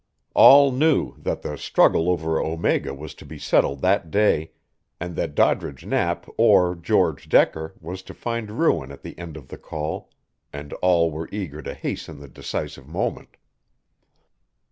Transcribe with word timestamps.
All 0.33 0.71
knew 0.71 1.13
that 1.19 1.43
the 1.43 1.59
struggle 1.59 2.09
over 2.09 2.39
Omega 2.39 2.91
was 2.91 3.13
to 3.13 3.23
be 3.23 3.37
settled 3.37 3.81
that 3.81 4.09
day, 4.09 4.49
and 4.99 5.15
that 5.15 5.35
Doddridge 5.35 5.85
Knapp 5.85 6.27
or 6.39 6.73
George 6.75 7.29
Decker 7.29 7.75
was 7.79 8.01
to 8.09 8.15
find 8.15 8.49
ruin 8.57 8.91
at 8.91 9.03
the 9.03 9.15
end 9.19 9.37
of 9.37 9.49
the 9.49 9.59
call, 9.59 10.09
and 10.51 10.73
all 10.81 11.11
were 11.11 11.29
eager 11.31 11.61
to 11.61 11.75
hasten 11.75 12.19
the 12.19 12.27
decisive 12.27 12.87
moment. 12.87 13.37